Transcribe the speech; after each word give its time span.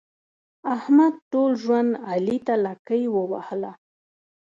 احمد 0.75 1.13
ټول 1.31 1.51
ژوند 1.63 1.89
علي 2.09 2.37
ته 2.45 2.55
لکۍ 2.65 3.03
ووهله. 3.09 3.71